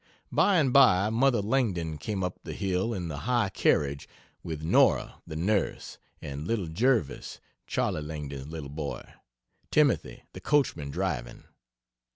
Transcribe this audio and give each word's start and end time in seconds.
By 0.31 0.57
and 0.57 0.73
by 0.73 1.11
mother 1.11 1.43
Langdon 1.43 1.99
came 1.99 2.23
up 2.23 2.39
the 2.43 2.53
hill 2.55 2.91
in 2.91 3.07
the 3.07 3.17
"high 3.29 3.49
carriage" 3.49 4.09
with 4.41 4.63
Nora 4.63 5.21
the 5.27 5.35
nurse 5.35 5.99
and 6.23 6.47
little 6.47 6.65
Jervis 6.65 7.39
(Charley 7.67 8.01
Langdon's 8.01 8.47
little 8.47 8.69
boy) 8.71 9.07
Timothy 9.69 10.23
the 10.33 10.41
coachman 10.41 10.89
driving. 10.89 11.43